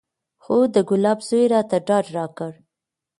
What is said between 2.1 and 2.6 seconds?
راکړ.